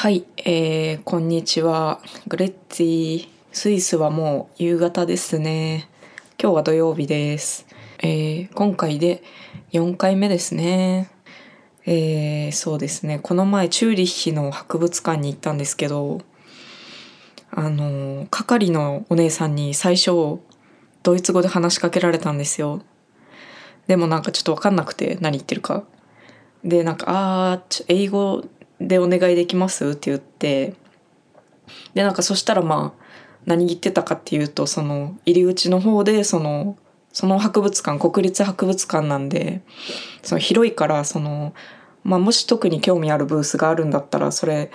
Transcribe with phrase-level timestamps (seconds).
[0.00, 2.00] はい、えー、こんにちは。
[2.26, 3.28] グレッツィ。
[3.52, 5.90] スイスはもう夕方ですね。
[6.42, 7.66] 今日は土曜日です。
[7.98, 9.22] えー、今回で
[9.72, 11.10] 4回目ですね。
[11.84, 13.18] えー、そうですね。
[13.18, 16.22] この前、チューリッヒの博物館に行ったんですけど、
[17.50, 20.38] あの、係のお姉さんに最初、
[21.02, 22.80] ドイツ語で話しかけられたんですよ。
[23.86, 25.84] でもなんかちょっとわかんなくて、何言ってるか。
[26.64, 27.04] で、なんか、
[27.52, 28.42] あー、ちょ英語
[28.80, 29.90] でお願いできます？
[29.90, 30.74] って言って、
[31.94, 33.04] で、なんかそしたらまあ、
[33.46, 36.76] 何言ってたかっていうと、その、入り口の方で、その、
[37.12, 39.62] その博物館、国立博物館なんで、
[40.22, 41.54] その広いから、その、
[42.02, 44.70] まあもし特に興味あるブースがあるんだったら、それ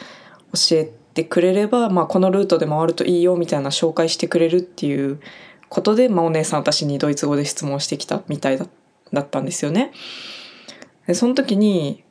[0.54, 5.20] 教えてくれれば、まあこのルートで回るといいよみたいな紹介してくれるっていう
[5.70, 8.68] ことで、まあお姉さん私にドイツ語で質問してきたみたいだ
[9.12, 9.92] だったんですよね。
[11.08, 12.05] で、その時に、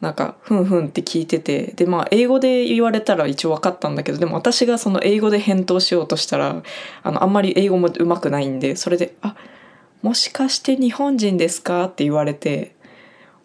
[0.00, 6.62] なんか、ふんふんって聞いてて、で、まあ、英語で言われたら一応分かったんだけど、でも私がその英語で返答しようとしたら、
[7.02, 9.36] あの、あんまり英語も上手くないんで、それで、あ、
[10.02, 12.74] もしかして日本人ですかって言われて、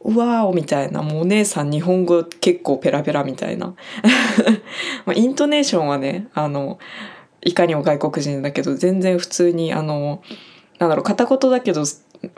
[0.06, 3.74] うわおみたいな、もうお姉さん日本語結構ペラペラみたいな。
[5.06, 6.80] まあ、イントネーションはね、あの、
[7.42, 10.22] いかにも外国人だけど、全然普通に、あの、
[10.80, 11.84] なんだろう、片言だけど、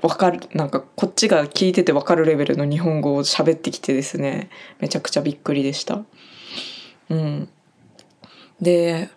[0.02, 6.03] わかる、なんかこっちが聞いててわかるレベルの日本語を喋ってきてですね、めちゃくちゃびっくりでした。
[7.09, 7.49] うん。
[8.61, 9.09] で、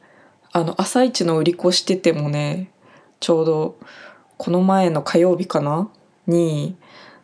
[0.53, 2.71] あの、朝一の売り子しててもね、
[3.21, 3.79] ちょうど、
[4.37, 5.91] この前の火曜日かな？
[6.27, 6.77] に、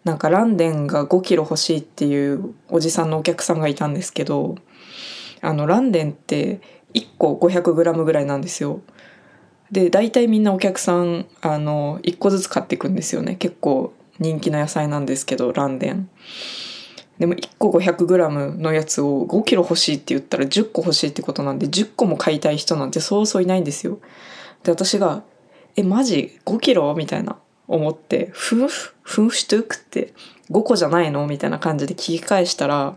[0.04, 4.56] なんかランデンが5キロ欲しいっていうおじさんのお客さんがいたんですけど、
[5.40, 6.60] あの、ランデンって
[6.94, 8.80] 1個500グラムぐらいなんですよ。
[9.70, 16.08] で大体みんなお客さんあの1個ずつ買っていくんですよね結構人気の野菜なんですけどランデン
[17.18, 23.98] でも1個 500g のやつを5キロ欲しいって言ったら10個欲しいってことなんで10個も買いたい人なんてそうそういないんですよ
[24.62, 25.22] で私が
[25.76, 27.36] 「えマジ？5キロ?」みたいな
[27.68, 30.12] 思って「ふんふふんしとくって
[30.50, 32.96] 5個じゃないの?」みたいな感じで聞き返したら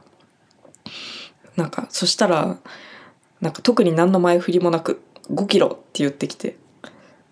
[1.55, 2.57] なんかそしたら
[3.41, 5.01] なんか特に何の前振りもなく
[5.31, 6.57] 5キロって言ってきて、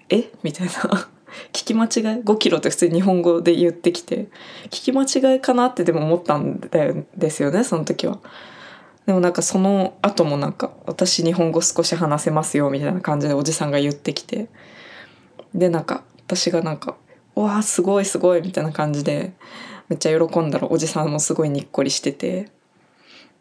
[0.09, 0.29] え？
[0.43, 0.73] みたいな。
[1.53, 1.89] 聞き間違い
[2.21, 4.27] ?5 キロって普通に日本語で言ってきて、
[4.69, 5.03] 聞き間
[5.33, 5.67] 違いかな？
[5.67, 8.19] ってでも思ったんですよね、その時は。
[9.05, 14.49] でもなんかその後もなんか、私日本語少し話せますよみたいな感じでおじさんが言ってきて、
[15.55, 16.97] でなんか私がなんか、
[17.35, 19.33] わーすごいすごいみたいな感じで、
[19.87, 22.49] めっちゃ喜んだらおじさんもすごいにっこりしてて、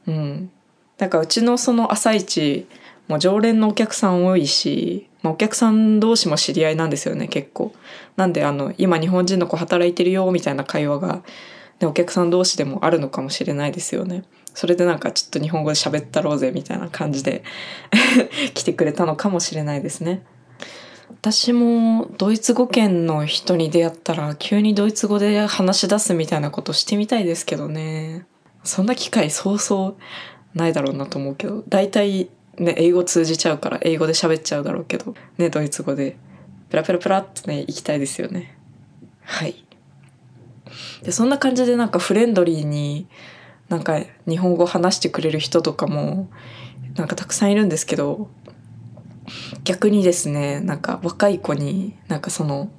[0.07, 0.51] うん。
[0.99, 2.69] だかうちのその朝一、
[3.09, 7.73] もう常連のお客さん多いし、まあ、お客さん同士も知り合いなんですよね結構。
[8.17, 11.23] なんであの今日本人の子働いてるよみたいな会話が、
[11.81, 14.25] ね、お客さん同士でもあるのかもしれないですよね。
[14.55, 17.45] それでなんかちょっと日本語で喋ったろうぜみたいな感じで
[18.55, 20.23] 来てくれたのかもしれないですね。
[21.11, 28.27] 私もドイツ語圏の人に出会ったら急にドイツ語で話し出すみたいなことしてみたいですけどね。
[28.65, 29.97] そんな機会そうそ
[30.55, 32.29] うないだろうなと思うけど大体
[32.59, 36.17] ね、英語通じちゃうから英語で喋っちゃうだろうけど、ね、ドイツ語で
[36.71, 38.57] ペラペラペラってね、行きたいですよね。
[39.23, 39.65] はい。
[41.03, 43.07] で、そんな感じでなんかフレンドリーに
[43.69, 46.29] なんか日本語話してくれる人とかも
[46.95, 48.29] なんかたくさんいるんですけど、
[49.65, 52.71] 逆にですね、なんか若い子になんかその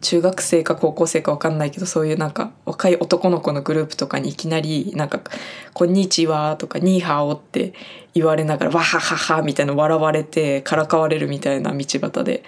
[0.00, 5.20] 中学生か高校生か分かんないけどそういうなんか若い男の子のグループとかにいきなりなんか
[5.74, 7.74] 「こんにちは」とか「ニーハオ」って
[8.14, 12.44] 言われながら「わははは」みたいな笑われてからかわれるみたいな道端で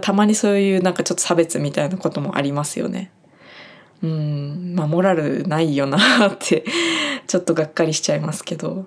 [0.00, 3.10] たまにそういうなんかちょっと差別みたいなこともありますよね。
[4.02, 6.64] うんまあモラルないよなって
[7.26, 8.86] ちょっとがっかりしちゃいますけど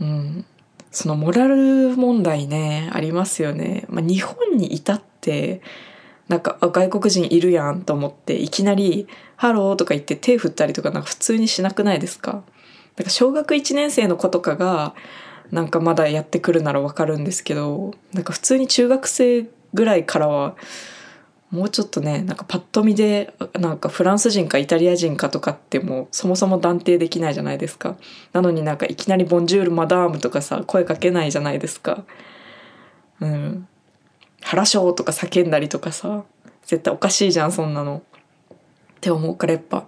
[0.00, 0.44] うん
[0.90, 3.84] そのモラル問題ねありますよね。
[3.88, 5.60] まあ、日本にいたって
[6.28, 12.42] なんか外国人いるやんと思っていきなり「ハロー」とか言って手振ったりとかなんか普通にしなくないですか？
[12.96, 14.94] だか小学1年生の子とかが
[15.50, 20.56] なんかまだやってくるならわかるんですけどなんか普通に中学生ぐらいからは
[21.50, 27.96] もうちょっとねなんかパッと見でなんかフランス人かイタリア人かとかってもうそもそも断定できないじゃないですか。
[28.32, 32.04] なのになんかいきなり「ボンジュールマダーム」とかさ声かけないじゃないですか。
[33.20, 33.68] うん。
[34.44, 36.24] 腹章とか叫んだりとかさ
[36.66, 38.02] 絶対おかしいじゃんそんなの。
[38.52, 38.56] っ
[39.00, 39.86] て思うからやっぱ。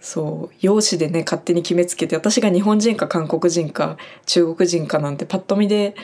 [0.00, 0.56] そう。
[0.60, 3.96] 容姿でね勝手に決めつけて私が日本人か韓国人か
[4.26, 5.94] 中国人かなんてパッと見で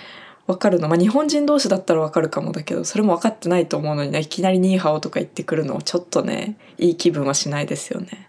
[0.47, 0.89] 分かるの。
[0.89, 8.29] まあ日本人同士だったら分かるかもだけどそれも分かってないと思うのに、ね、いきなりニーハオとか言ってくるのちょっとねいい気分はしないですよね。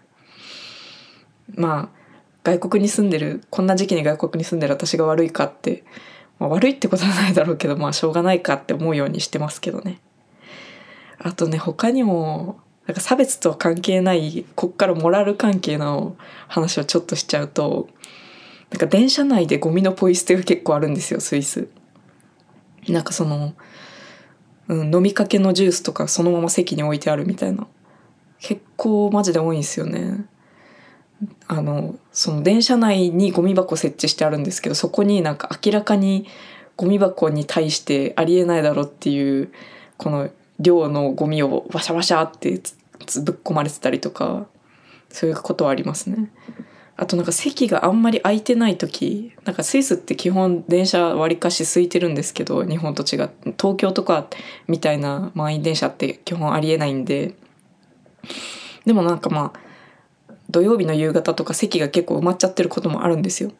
[1.54, 2.04] まあ
[2.44, 5.84] 外国に住んでるこんな時期に外国に住んでる私が悪いかって、
[6.44, 9.98] まあ、悪いってことはないだろうけどまあしょうがないかって思うようにしてますけどね。
[11.18, 16.16] あとね他にもなんか差別とは関係ないこっからモラル関係の
[16.48, 17.88] 話をちょっとしちゃうと
[18.70, 21.68] なんか電車内でゴミのポイ捨てが結構あるんですよスイス。
[22.88, 23.54] なんかその、
[24.68, 27.66] うん、飲みかけのジュースとかそのまま席に置いてあるみたいな
[28.38, 30.26] 結構マジで多いんですよね。
[31.46, 36.26] あのその電車内にゴミ箱設置してあるんですけどそこになんか明らかに
[36.76, 39.52] ゴミ箱に対してありえないだろっていう
[39.96, 44.46] この量のゴミをワシャワシャってぶっ込まれてたりとか
[45.10, 46.30] そういうことはありますね。
[46.96, 54.28] あとなんか席があんまり空いてない時なんかスイスって基本電車わりかし空いてるんですけど日本と違って東京とか
[54.68, 57.34] みたいな満員電車って基本ありえないんで
[58.86, 59.60] でもなんかまあ
[60.54, 63.50] 土曜日の夕方とか席が結構埋まっちゃってることもあるんですよ。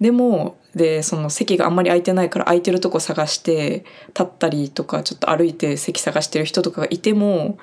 [0.00, 7.58] でもでその席があんまり空いてないから空いてるとこ探して立ったりとかちょっと歩いて席探してる人とかがいても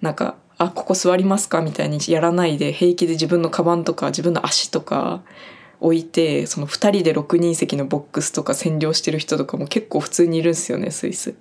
[0.00, 5.22] なんか「あここ座りますか?」みたいにやらないで平気で自分のカバンとか自分の足とか
[5.80, 11.34] 置いてその2人で6人席のボックスとか占領してる人とかも結構普通にいるんですよねスイス。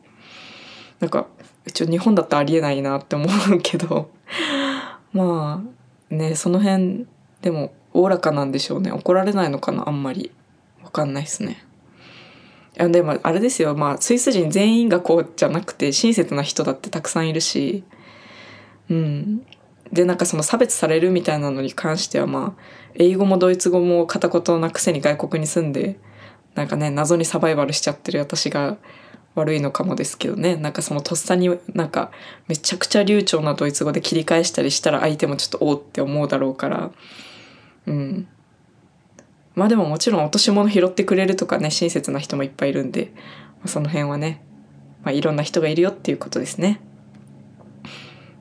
[0.99, 1.27] なんか
[1.65, 4.11] 一応日本だったらありえないなって思うけど
[5.13, 7.05] まあねその辺
[7.41, 8.91] でもおおらかなんでしょうね。
[8.91, 10.31] 怒られないのかなあんまり。
[10.83, 11.65] わかんないですね。
[12.77, 13.75] いでもあれですよ。
[13.75, 17.83] まあスイス人全員がこうじゃなくて親切な人だってたくさんいるし。
[18.89, 19.45] うん。
[19.91, 22.61] でなんかその差別されるみたいなのに関してはまあ
[22.95, 25.97] 英語もドイツ語も片言なくせに外国に住んで
[26.55, 28.77] なんかね謎にサバイバルしちゃってる私が
[29.35, 30.55] 悪いのかもですけどね。
[30.55, 32.11] なんかそのとっさになんか
[32.47, 36.91] めちゃくちゃ流暢なドイツ語で切り返したりしたら相手もちょっとおおって思うだろうから。
[37.85, 38.27] うん。
[39.55, 43.21] まあでももちろん落とし物拾ってくれるとかね親切な人もいっぱいいるんで、ま
[43.65, 44.43] あ、その辺はね、
[45.03, 46.81] まあ、いろんな人がいるよっていうことですね。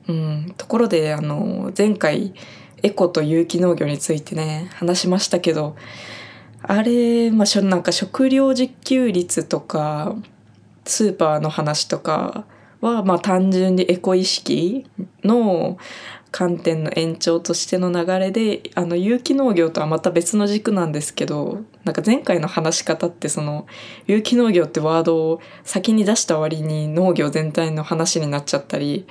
[0.07, 2.33] うん、ところであの前回
[2.83, 5.75] エコと有機農業についてね話しましたけど
[6.61, 10.15] あれ、まあ、なんか食料自給率とか
[10.85, 12.45] スーパーの話とか
[12.81, 14.85] はまあ単純にエコ意識
[15.23, 15.77] の
[16.31, 23.67] 観点の延長としての流れであの有機農業とはまた別の軸なんですけどなんか前回の話し方ってその
[24.05, 29.07] 有機農業ってワードを先に出した割に農業全体の話になっちゃったり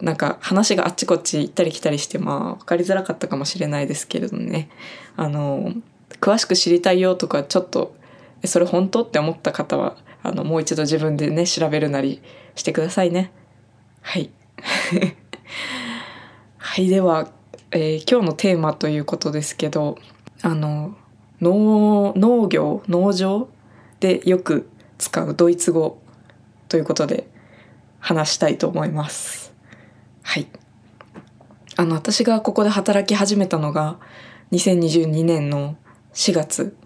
[0.00, 4.70] なんか話があっちこっち行ったり来たりしてまあ分かりづらかったかもしれないですけれどね。
[5.16, 5.72] あの
[6.20, 7.94] 詳しく知りたいよとかちょっと
[8.44, 12.20] それ本当って思った方はあのもう一度自分でね調べるなり
[12.54, 13.32] してくださいね
[14.00, 14.30] はい
[16.58, 17.28] はいでは、
[17.70, 19.98] えー、今日のテーマということですけど
[20.42, 20.96] あの
[21.40, 23.48] 農農業農場
[24.00, 24.68] でよく
[24.98, 25.98] 使うドイツ語
[26.68, 27.28] ということで
[28.00, 29.52] 話したいと思います。
[30.22, 30.46] はい。
[31.76, 33.98] あの私がここで働き始めたのが
[34.52, 35.76] 2022年の
[36.14, 36.76] 4月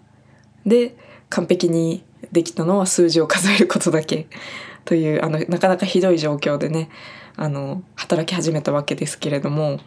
[0.65, 0.95] で
[1.29, 4.27] 完璧にできたのは数字を数えることだけ。
[4.85, 6.89] というあのなかなかひどい状況でね
[7.35, 9.79] あの働き始めたわけですけれども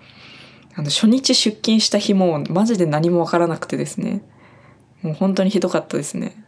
[0.77, 4.23] あの初日出勤した日もマジで何も分からなくてですね。
[5.03, 6.45] もう本当にひどかったですね。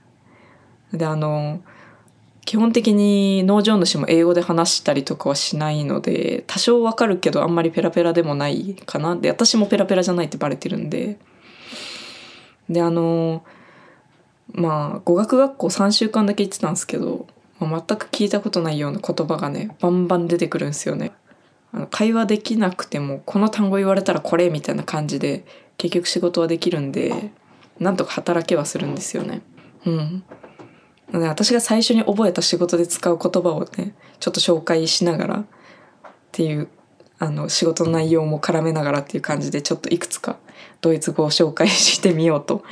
[0.93, 1.61] であの
[2.45, 9.17] 基本的に農場主も英語で話したりとかはしないので多少わかるけどあんまりペラペラでもないかな。
[9.17, 11.19] で私もペラペラじゃないってバレてるんで。
[12.69, 13.45] であの
[14.53, 17.27] まあ語学学校3週間だけ行ってたんですけど
[17.61, 21.13] ま全く聞いたことないような言葉がねバンバン出てくるんですよね。
[21.73, 25.45] あの会話できなくてもこの単語言われたらこれみたいな感じで
[25.79, 27.31] 結局仕事はできるんで
[27.79, 29.43] なんとか働けはするんですよね。
[29.85, 30.25] うん。
[31.13, 35.45] なので私が最初に覚えた仕事で使う言葉をねちょっと紹介しながらっ
[36.33, 36.69] ていう
[37.19, 40.39] あの仕事の内容も絡めながらっていう感じでちょっといくつか
[40.81, 42.63] ドイツ語を紹介してみようと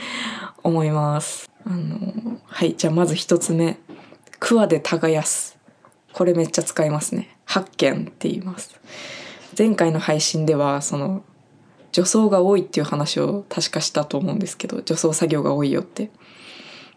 [0.62, 1.53] 思います。
[1.66, 3.78] あのはいじゃあまず一つ目。
[4.38, 5.58] 桑で耕す。
[6.12, 7.36] これめっちゃ使いますね。
[7.46, 8.78] 発見って言います。
[9.56, 11.22] 前回の配信ではその
[11.92, 16.10] 除草が多いっていう話を確かしたと思うんですけど除草作業が多いよって。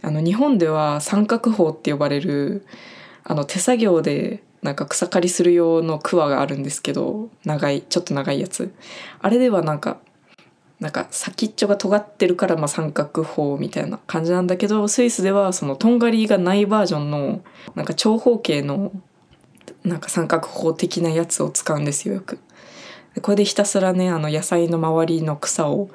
[0.02, 2.66] あの日本では三角法って呼ばれる
[3.24, 8.74] あの手作業でなんか草刈りする用のクワがあるんですけど長いちょっと長いやつ。
[9.22, 9.98] あれではなんか
[10.80, 17.42] なんか先っちょが尖ってるからまあ三角砲みたいな感じなんだけどスイスではそのとんがりがないバージョンの
[17.76, 18.92] なんか長方形の
[19.84, 22.40] なんか三角砲的なやつを使うんですよよく。
[23.22, 25.90] これでひたすらねあの野菜の周りの草を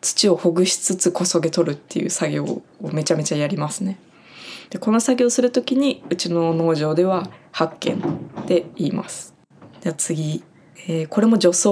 [0.00, 3.98] 土をほぐしつつこそげ取るっていう作業をめちゃめちゃやりますね。
[4.70, 7.96] でこの作業する時にうちの農場では発見
[8.42, 9.34] って言います。
[9.80, 10.44] では次、
[10.86, 11.68] えー、これも除草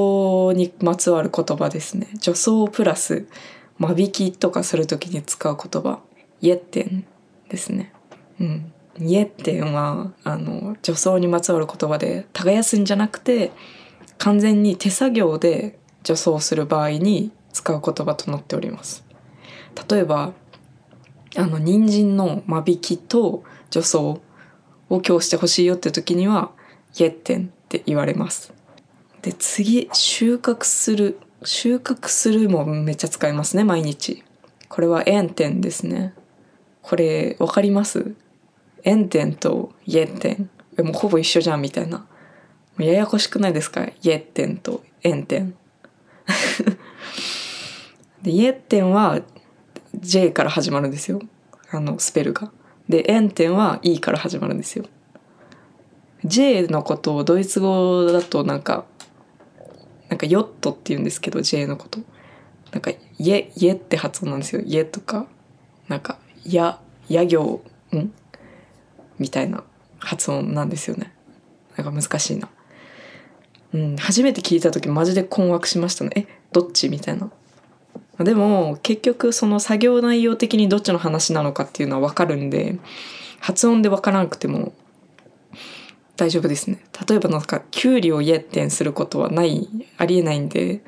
[0.55, 2.09] にまつわる言葉ですね。
[2.19, 3.27] 除草プラス
[3.79, 6.01] 間引きとかする時に使う言葉
[6.41, 7.05] イエッテン
[7.49, 7.93] ですね。
[8.41, 8.73] うん。
[9.01, 13.53] イエッテンはあの除草にまつわる言葉で耕すんじゃなくて
[14.19, 19.05] 完全に手作業で除草する場合に使う言葉となっております
[19.89, 20.33] 例えば
[21.37, 24.21] あの人参の間引きと除草を
[24.91, 26.51] 今日してほしいよって時には
[26.99, 28.53] 「イエッテン」って言われます
[29.23, 34.23] で次収穫する収穫するもめっちゃ使いますね毎日。
[34.69, 36.15] これは「エンテン」ですね。
[36.83, 38.15] これ分かります？
[38.85, 42.07] エンテンとイエッテンもうほぼ一緒じゃんみたいな。
[42.79, 43.85] ややこしくないですか？
[44.03, 45.55] イエッテンとエンテン
[48.23, 49.21] でイエッテンは
[49.95, 51.21] J から始まるんですよ。
[51.71, 52.51] あのスペルが。
[52.89, 54.85] でエンテンは E から始まるんですよ。
[56.25, 58.85] J のことをドイツ語だとなんか
[60.13, 61.99] なんかヨットって言うんですけど J のこと。
[62.71, 64.61] なんかイエイエって発音なんですよ。
[64.61, 65.27] イエとか
[65.89, 66.79] なんかや
[67.09, 67.63] や行
[67.97, 68.13] ん
[69.19, 69.65] みたいな
[69.99, 71.15] 発音なんですよね。
[71.79, 72.51] なんか難しいな。
[73.73, 76.11] うん初めて聞いた時マジで困惑しましたね。
[76.15, 76.91] えどっち？
[76.91, 77.31] みたいな。
[78.23, 82.77] でも結局その作業内容的にどっちの話なのかっていうのは分かるんで
[83.41, 84.75] 発音で分からなくても
[86.17, 86.85] 大丈夫ですね。
[87.09, 90.83] 例えばなんかキュウリをイエッテンすることはないありえないんで。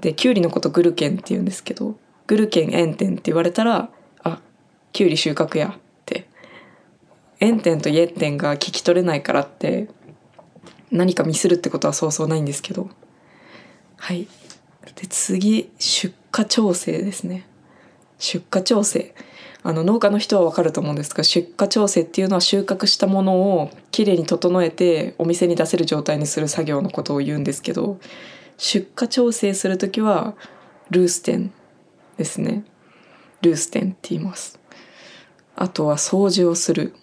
[0.00, 1.96] でキュウリのことグルケンって言うんですけど
[2.26, 3.88] グルケンエンテンって言われたら
[4.22, 4.40] あ
[4.92, 6.28] キュウリ収穫やって。
[7.40, 9.88] エンテンとイエッテンが聞き取れないからって
[10.90, 12.88] 何かミスるってことはそうそうないんですけど。
[13.96, 14.26] はい。
[14.94, 17.46] で次出荷調整ですね。
[18.18, 19.14] 出荷調整。
[19.66, 27.98] あの農家の人はわかると思うんですが出荷調整っていうのは収穫したものをきれいに整えてお店に出せる状態にする作業のことを言うんですけど
[28.58, 30.36] 出荷調整する時は
[30.90, 31.52] ルーステン
[32.16, 32.64] ですね。
[33.42, 34.60] ルーステンって言います。
[35.56, 36.94] あとは掃除をする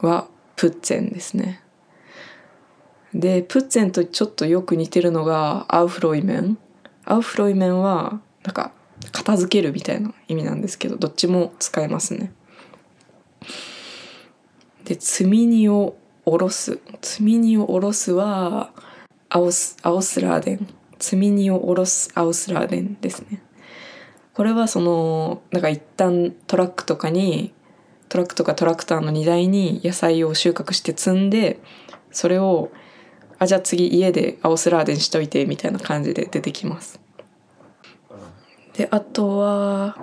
[0.00, 1.62] はプッツェンですね。
[3.14, 6.58] でプッツェンとちょっとよく似てるのがアウフロイメン。
[7.06, 8.72] アウフロイメンはなんか
[9.10, 12.32] 片付けるみたいな意味なんですけどどっちも使えますね。
[14.84, 18.70] で積み荷を下ろす積み荷を下ろすは
[19.28, 20.68] アオスアオスラーデン
[21.02, 23.42] 積み荷を下ろすアウスラーデンですね。
[24.34, 27.52] これはそのなんか一旦トラックとかに
[28.08, 31.58] トラックとかトラクターの荷台に野菜を収穫して積んで
[32.12, 32.70] それを
[33.38, 37.00] あじゃあ次家でアオスラーデンしといてみたいな感じで出てきます。
[38.76, 39.96] であとは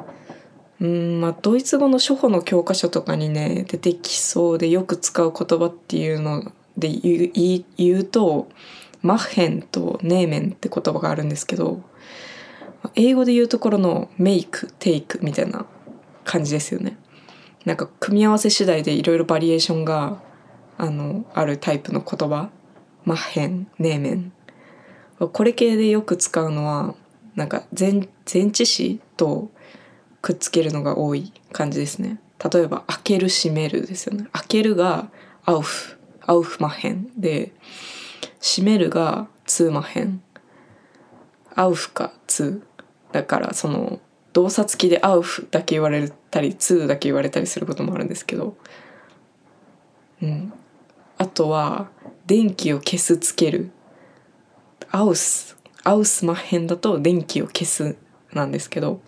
[0.79, 8.47] うんまあドイツ語の初歩の教科書とかにね出てきそうでよく使う言葉っていうので言う言うと
[9.01, 11.81] マッヘンとネーメンって言葉があるんですけど
[12.95, 15.65] 英語で言うところのメイクテイクみたいな
[16.23, 16.97] 感じですよね。
[17.65, 20.21] なんか組み合わせ次第でいろいろバリエーションが
[20.77, 22.49] あのあるタイプの言葉
[23.03, 24.31] マッヘンネーメン
[25.19, 26.95] これ系でよく使うのは
[27.39, 29.49] なんか前前置詞と
[30.21, 32.19] くっつけるのが多い感じですね。
[32.53, 34.27] 例えば開ける閉めるですよね。
[34.33, 35.09] 開けるが
[35.45, 35.97] アウフ。
[36.27, 37.53] アウフマッヘンで
[38.41, 40.21] 閉めるがツーマッヘン。
[41.55, 43.13] auf か zu。
[43.13, 44.01] だからその
[44.33, 48.57] 動作付きでアウフだけ言われたり zu だけ言われたりすることもあるんですけど。
[50.21, 50.51] うん。
[51.17, 51.89] あとは
[52.25, 53.71] 電気を消すつける。
[54.91, 57.97] aus。ausmachen だと電気を消す
[58.33, 59.01] なんですけど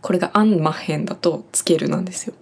[0.00, 2.34] これが anmachen だとつけるなんですよ。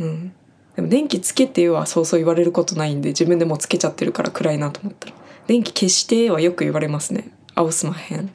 [0.00, 0.32] うん、
[0.76, 5.14] でも電気つけてはそうそう言われることないんで自分でもつけちゃってるから暗いなと思ったら
[5.46, 8.30] 電気消してはよく言われますねアウスマッヘン。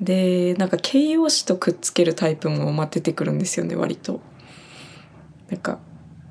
[0.00, 4.20] でなんか形容詞とくっつけるタイプもまあ出てくるんですよね割と。
[5.50, 5.78] なんか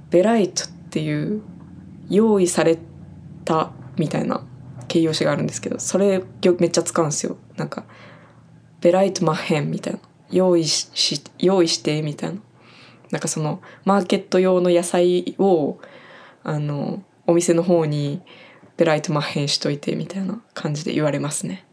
[0.10, 1.42] ベライトっていう
[2.10, 2.78] 用意され
[3.46, 4.46] たみたいな
[4.88, 6.24] 形容詞があるんですけどそれ
[6.60, 7.38] めっちゃ使うんですよ。
[7.58, 7.86] なんか
[8.82, 10.00] ベライトマッヘンみたいな。
[10.34, 12.42] 用意し用意してみたいな。
[13.12, 15.78] なんかそのマーケット用の野菜を
[16.44, 18.22] あのお店の方に
[18.76, 21.66] ベライトマッヘンしといてみたいな感じで言われますね。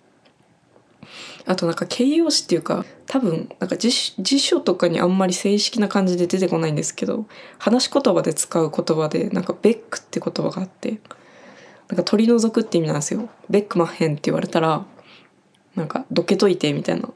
[1.47, 7.27] あとなんか形容詞っていうか多分なんか辞書とかにあんまり正式な感じで出てこないんですけど
[7.59, 11.01] 話し言葉で使う言葉でなんかベックって言葉があって
[11.91, 13.29] なんか取り除くって意味なんですよ。
[13.49, 14.85] ベックマッヘンって言われたら
[15.75, 17.09] なんかどけといてみたいな。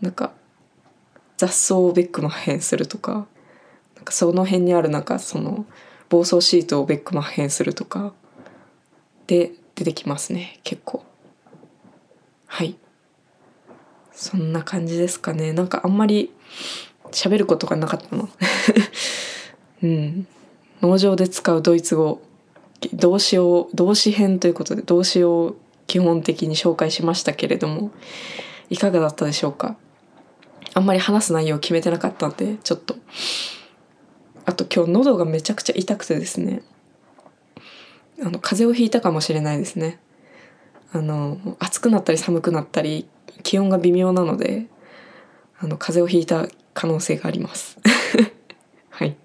[0.00, 0.32] なんか
[1.36, 3.26] 雑草をベックマッヘンするとか。
[3.94, 5.66] なんかその辺にあるなんかその
[6.08, 8.14] 防草シートをベックマッヘンするとか。
[9.26, 10.58] で出てきますね。
[10.64, 11.04] 結構。
[12.46, 12.76] はい。
[14.12, 15.52] そんな感じですかね。
[15.52, 16.32] なんかあんまり
[17.10, 18.30] 喋ることがなかったの。
[19.82, 20.26] うん。
[20.80, 22.22] 農場で使うドイツ語。
[22.92, 27.90] 動詞を動詞編ということで動詞を基本的に紹介しましたけれども
[28.70, 29.76] いかがだったでしょうか？
[30.74, 32.96] あんまり話す内容を決めてなかったんでちょっと。
[34.44, 36.62] あと今日喉がめちゃくちゃ痛くてですね。
[38.20, 40.00] あの風邪をひいたかもしれないですね。
[40.92, 43.06] あの暑くなったり寒くなったり
[43.42, 44.66] 気温が微妙なので
[45.58, 47.78] あの風邪をひいた可能性があります。
[48.90, 49.16] はい。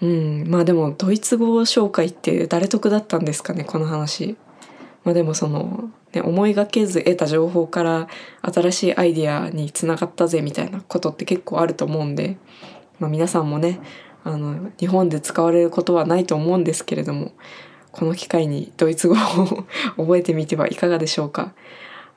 [0.00, 4.36] うんまあでもドイツ語紹介って誰得だったんですかねこの話
[5.04, 8.08] まあでもその、ね、思いがけず得た情報から
[8.42, 12.36] 新しいアイディアにつながったぜみたいなことって結構あると思うんで、
[13.00, 13.80] まあ、皆さんもね
[14.24, 17.32] あの日本で使われることはないと思うんですけれども
[17.90, 19.64] この機会にドイツ語を
[19.96, 21.54] 覚えてみてはいかがでしょうか。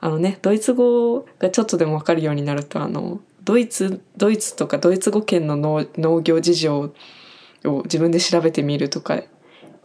[0.00, 6.92] あのねドイツ語がちょっとでも分かるようになるとあのドイツドイツとかドイツ語圏の農農業事情
[7.64, 9.20] を自分で調べてみるとか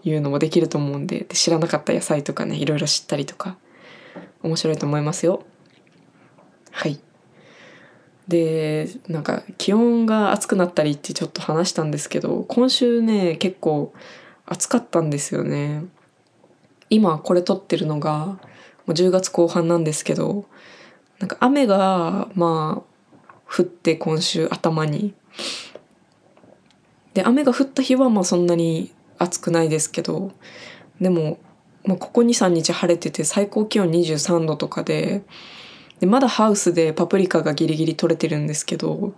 [0.03, 3.57] いうのもできると思うんでで知らなかった野菜とかねいろいろ知ったりとか
[4.43, 5.43] 面白いと思いますよ。
[6.71, 6.99] はい
[8.27, 13.93] でなんか気温が暑くなったりってちょっと話したんですけど今週ね結構
[14.45, 15.85] 暑かったんですよね。
[16.89, 18.39] 今これ撮ってるのがも
[18.87, 20.45] う10月後半なんですけど
[21.19, 22.97] なんか雨がまあ
[23.49, 25.13] 降って今週頭に
[27.17, 30.33] で雨が降った日はまあそんなに暑くないですけど
[31.01, 31.39] でも、
[31.83, 35.23] まあ、ここ23日晴れてて最高気温23度とかで
[35.99, 39.15] でまだハウスでパプリカがギリギリ取れてるんですけど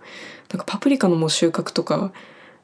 [0.50, 2.10] なんかパプリカのもう収穫とか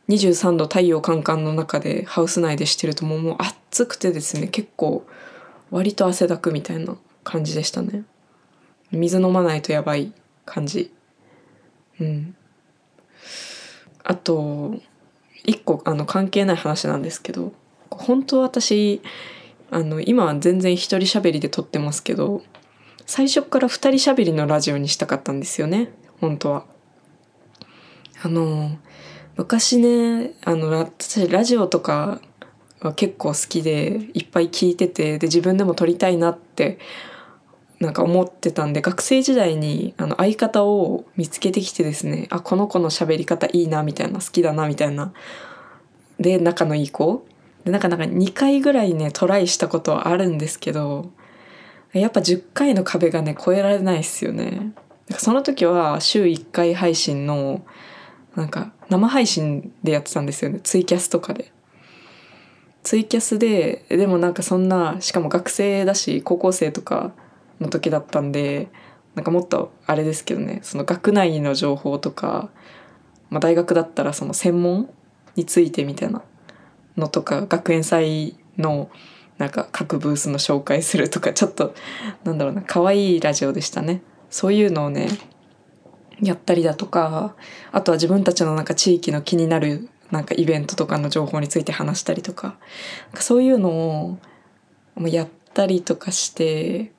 [0.09, 5.07] 23度太陽カンカンの中でハウス内でしてるともうもう暑くてですね結構
[5.71, 8.05] 割と汗だくみたいな感じでしたね。
[8.91, 10.15] 水飲まないとやばい
[10.47, 10.95] 感じ。
[12.01, 12.35] うん。
[14.03, 14.77] あと
[15.47, 17.53] 一個あの関係ない話なんですけど
[17.91, 19.01] 本当私
[19.71, 22.43] あの今は全然一人喋りで撮ってますけど
[23.07, 26.65] 最初から二人喋りのラジオにしたかったんですよね本当は。
[28.23, 28.77] あの
[29.37, 32.21] 昔ねあの私ラジオとか
[32.81, 36.79] は結構好きでいっぱい聞いててで自分でも撮りたいなって
[37.79, 45.13] なんか思ってたんで学生時代にあの相方を見つけてきてですねあこの子の喋り方いいなみたいな好きだなみたいな。
[46.19, 47.27] で仲のいい子。
[47.65, 51.11] でなかなか2回ぐらいねトライしたことはあるんですけど
[51.93, 54.73] やっぱ10回の壁がね超えられないですよね。
[55.19, 57.65] その時は週1回配信の
[58.35, 60.61] なんか生配信でやってたんですよね。
[60.63, 61.53] ツイキャスとかで。
[62.83, 67.13] ツイキャスででもなんかそんなしかも学生だし高校生とか
[67.61, 68.69] の時だったんで
[69.15, 72.51] なんかもっとあれですけどねその学内の情報とか、
[73.31, 74.91] まあ、大学だったらその専門
[75.37, 76.23] についてみたいな
[76.97, 78.91] のとか学園祭の
[79.39, 81.75] なんか各ブースの紹介するとかちょっと
[82.25, 84.03] なんだろうな可愛いラジオでしたね。
[84.31, 85.09] そういうのをね
[86.21, 87.37] やったりだとか
[87.73, 92.57] あとは自分たちのなんか地域の気になるなんかイベントとかの情報について話したりとか
[93.15, 94.19] そういうの
[94.99, 96.93] をやったりとかして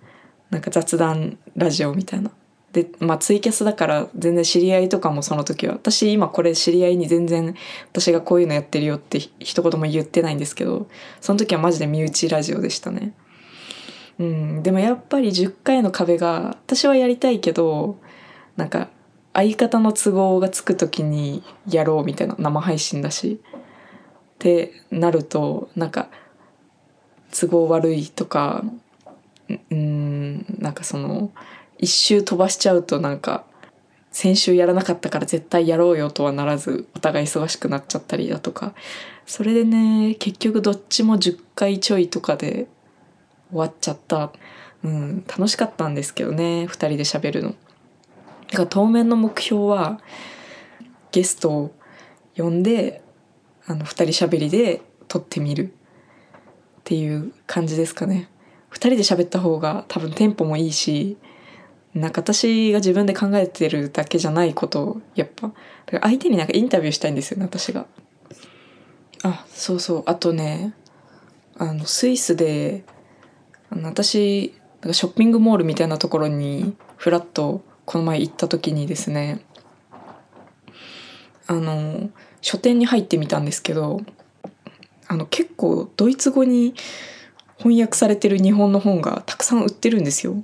[0.49, 2.31] なんか雑談ラジオみたいな。
[2.73, 7.55] で、まあツイキャスだから全然知り合いとかもその時は、私今これ知り合いに全然
[7.91, 10.87] 私がこういうのやってるよって一言も言ってないんですけど、
[11.21, 13.13] その時はマジで身内ラジオでしたね。
[14.19, 17.97] うん、でもやっぱり10回の壁が私はやりたいけど、
[18.55, 18.89] なんか
[19.33, 23.39] 相方の都合がつく時にやろうみたいな生配信だし。
[24.37, 26.09] ってなると、なんか
[27.31, 28.63] 都合悪いとか
[29.49, 31.31] うんなんかその
[31.77, 33.45] 一周飛ばしちゃうとなんか
[34.11, 38.73] 先週やらなかったから絶対やろうよとはならずお互い忙しくなっちゃったりだとか
[39.25, 42.67] それでね結局どっちも10回ちょいとかで
[43.49, 44.31] 終わっちゃった、
[44.83, 47.55] うん、楽しかったんですけどね2人で喋るの。
[48.49, 49.99] だから当面の目標は
[51.11, 51.75] ゲストを
[52.35, 53.03] 呼んで
[53.65, 55.69] あの2人喋りで撮ってみるっ
[56.85, 58.29] ていう感じですかね。
[58.71, 61.17] 2人で喋った方が多分テンポもいいし
[61.93, 65.51] なんか私が自分で考えてるだけじゃないことをやっぱ
[66.01, 67.85] 相手になんかインタビューしたいんですよね私が。
[69.23, 70.75] あそうそうあとね
[71.57, 72.83] あのスイスで
[73.71, 74.53] あの私
[74.87, 79.43] かショッピングモールみたいなところにフラッとこの前行った時にですね
[81.47, 82.09] あの
[82.41, 84.01] 書店に入ってみたんですけど
[85.07, 86.73] あの結構ドイツ語に
[87.57, 90.35] 翻訳されてる日本の本がたくさん売ってるんですよ。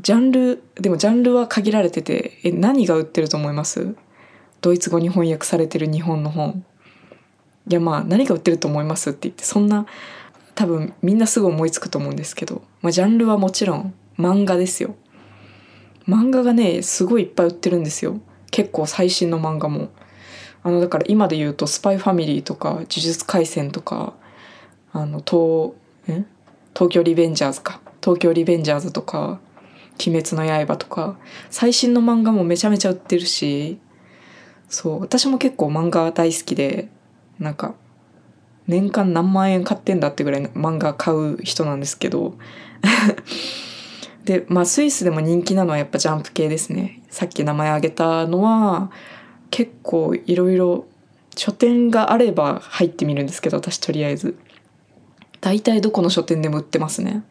[0.00, 3.94] ジャンルでもジャンルは限られててえ何が売ってると思います？
[4.60, 6.64] ドイツ語に翻訳されてる日本の本。
[7.68, 9.10] いやまあ何が売ってると思います？
[9.10, 9.86] って言ってそんな
[10.54, 14.94] 多分みんなすぐ思いつくと思うんですけど、まあ、ジャンルはもちろん漫画ですよ。
[16.06, 18.20] 漫画がねすごいいっぱい売ってるんですよ。
[18.50, 19.90] 結構最新の漫画も。
[20.62, 24.14] あのだから今で言うと「スパイファミリー」とか「呪術廻戦」とか
[24.92, 25.74] あの東
[26.74, 27.80] 東京リベンジャーズか。
[28.02, 29.40] 東京リベンジャーズとか
[30.06, 31.18] 「鬼滅の刃」とか。
[31.50, 33.78] 最新の漫画もめちゃめちゃ売ってるし。
[34.68, 35.00] そう。
[35.00, 36.88] 私も結構漫画大好きで
[37.38, 37.74] なんか
[38.66, 42.34] 年間何万円買ってんだってぐらい漫画買う人なんですけど。
[44.24, 47.02] でまあスイスでも人気なのはやっぱジャンプ系ですね。
[47.10, 48.90] さっき名前挙げたのは
[49.50, 50.84] 結構いろいろ
[51.34, 54.36] 書店があれば入ってみるんですけど私とりあえず。
[55.40, 57.24] 大体どこの書店でも売ってますね。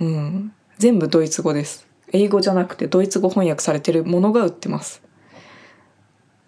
[0.00, 0.52] うん。
[0.78, 1.86] 全部ドイツ語です。
[2.12, 5.02] 英語じゃなくてドイツ語翻訳されてるものが売ってます。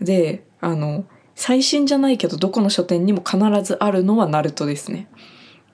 [0.00, 5.08] であの最新じゃないけどどこの書店にも必ずあるのはナルトですね。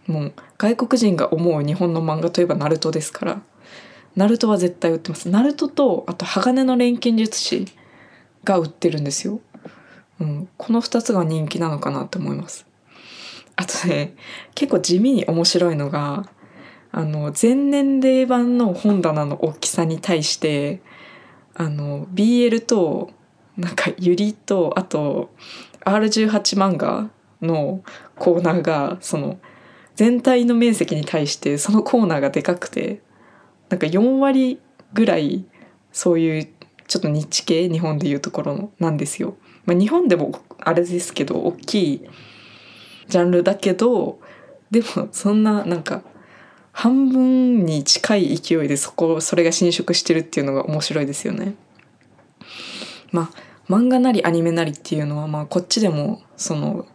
[0.07, 3.43] もう外国人が思う日本の漫画といえばナルトですから。
[4.17, 5.29] ナルトは絶対売ってます。
[5.31, 7.67] ナルトとあと鋼の錬金術師
[8.45, 9.41] が売ってるんですよ、
[10.21, 12.67] うん、この2つが人気なのかなと思います。
[13.57, 14.15] あとね
[14.55, 16.29] 結構地味に面白いのが
[16.91, 20.83] あの全年齢版の本棚の大きさに対して
[21.55, 23.11] あの BL と
[23.57, 25.31] なんかユリとあと
[25.85, 27.11] R18 漫画
[27.41, 27.83] の
[28.17, 29.39] コーナーがその
[29.95, 33.03] 全体の面積に対してそのコーナーがでかくて
[33.69, 34.61] なんか4割
[34.95, 35.45] ぐらい
[35.93, 36.49] そういう
[36.89, 39.37] ちょっとニッチ系日本でいうところなんですよ。
[39.65, 42.09] まあ、日本でもあれですけど大きい
[43.09, 44.19] ジャンルだけど
[44.71, 46.03] でもそんななんか
[46.73, 51.55] 半分に近い勢いでそこそれが侵食してるっていうのが面白いですよね。
[53.11, 56.87] まあ漫画なりアニメなりっていうのはまあこっちでもその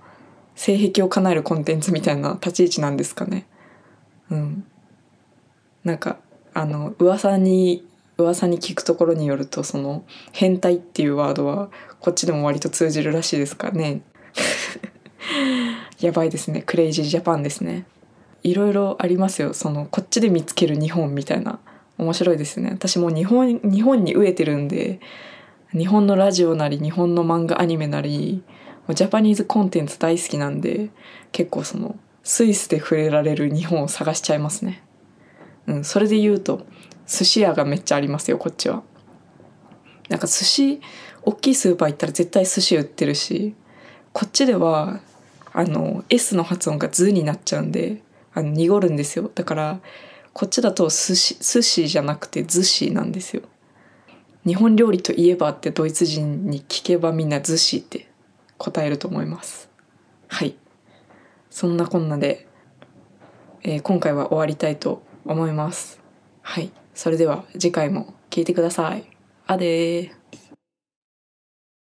[0.56, 3.46] 性癖を叶えるコンテンツみたいな立ち位置なんですかね。
[4.32, 4.65] うん。
[5.84, 6.17] なんか
[6.54, 14.02] あの噂に噂に聞くところによるとその変態っていうワードはこっちでも割と通じるらしいですからね。
[16.00, 16.62] やばいですね。
[16.62, 17.86] クレイジージャパンですね。
[18.44, 19.54] いろいろありますよ。
[19.54, 21.60] そのこっちで見つける日本みたいな。
[21.98, 22.70] 面白いですね。
[22.72, 25.00] 私も日本日本に飢えてるんで
[25.72, 28.44] 日本のラジオなり日本の漫画アニメなり
[28.90, 30.90] ジャパニーズコンテンツ大好きなんで
[31.32, 34.84] 結構そのスイスで触れられる日本を探しちゃいますね。
[35.66, 36.66] うん、それで言うと
[37.08, 38.84] 寿司屋がめっちゃありますよこっちは。
[40.10, 40.82] なんか寿司
[41.24, 43.56] 大きいスーパー行ったら絶対寿司売ってるし
[44.14, 45.02] こっちでは
[45.58, 49.32] あの S の発音が「ズ」になっちゃうんであの濁るんですよ。
[49.34, 49.80] だから
[50.32, 53.41] こっちだと寿司寿司じゃなくて「寿司」なんですよ。
[54.46, 58.08] 日本料理といえばってドイツ人に聞けばみんな寿司って
[58.60, 59.67] 答えると思います。
[60.28, 60.56] はい。
[61.50, 62.48] そんなこんなで、
[63.63, 66.00] えー、今回は終わりたいと思います。
[66.43, 66.72] はい。
[66.93, 69.10] それでは次回も聞いてください。
[69.48, 70.12] あで